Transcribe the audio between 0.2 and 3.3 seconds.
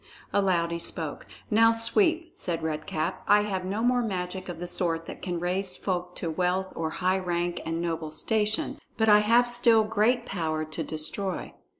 Aloud he spoke: "Now, Sweep," said Red Cap,